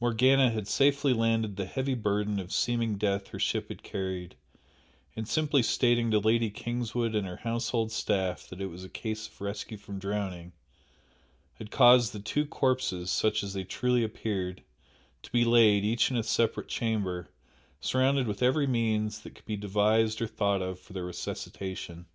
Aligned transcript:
Morgana 0.00 0.50
had 0.50 0.66
safely 0.68 1.12
landed 1.12 1.56
the 1.56 1.66
heavy 1.66 1.92
burden 1.92 2.40
of 2.40 2.50
seeming 2.50 2.96
death 2.96 3.28
her 3.28 3.38
ship 3.38 3.68
had 3.68 3.82
carried, 3.82 4.34
and 5.14 5.28
simply 5.28 5.62
stating 5.62 6.10
to 6.10 6.18
Lady 6.18 6.48
Kingswood 6.48 7.14
and 7.14 7.26
her 7.26 7.36
household 7.36 7.92
staff 7.92 8.48
that 8.48 8.62
it 8.62 8.68
was 8.68 8.84
a 8.84 8.88
case 8.88 9.28
of 9.28 9.38
rescue 9.38 9.76
from 9.76 9.98
drowning, 9.98 10.54
had 11.58 11.70
caused 11.70 12.14
the 12.14 12.20
two 12.20 12.46
corpses 12.46 13.10
(such 13.10 13.42
as 13.42 13.52
they 13.52 13.64
truly 13.64 14.02
appeared) 14.02 14.62
to 15.22 15.30
be 15.30 15.44
laid, 15.44 15.84
each 15.84 16.10
in 16.10 16.16
a 16.16 16.22
separate 16.22 16.68
chamber, 16.68 17.28
surrounded 17.78 18.26
with 18.26 18.42
every 18.42 18.66
means 18.66 19.20
that 19.20 19.34
could 19.34 19.44
be 19.44 19.58
devised 19.58 20.22
or 20.22 20.26
thought 20.26 20.62
of 20.62 20.80
for 20.80 20.94
their 20.94 21.04
resuscitation. 21.04 22.06